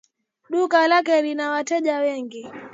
Duka 0.49 0.87
lake 0.87 1.21
lina 1.21 1.49
wateja 1.51 1.99
wengi 1.99 2.49